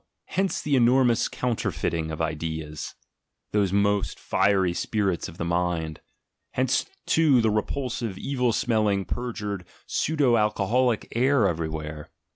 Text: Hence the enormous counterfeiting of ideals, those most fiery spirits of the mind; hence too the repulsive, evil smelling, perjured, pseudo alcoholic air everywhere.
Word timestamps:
Hence 0.29 0.61
the 0.63 0.75
enormous 0.75 1.27
counterfeiting 1.27 2.09
of 2.09 2.23
ideals, 2.23 2.95
those 3.51 3.71
most 3.71 4.17
fiery 4.19 4.73
spirits 4.73 5.29
of 5.29 5.37
the 5.37 5.45
mind; 5.45 6.01
hence 6.53 6.87
too 7.05 7.39
the 7.39 7.51
repulsive, 7.51 8.17
evil 8.17 8.51
smelling, 8.51 9.05
perjured, 9.05 9.63
pseudo 9.85 10.37
alcoholic 10.37 11.07
air 11.15 11.47
everywhere. 11.47 12.09